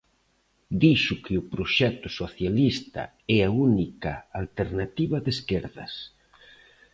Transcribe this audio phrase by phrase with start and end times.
[0.83, 3.03] Dixo que o proxecto socialista
[3.37, 5.93] é a única alternativa de esquerdas.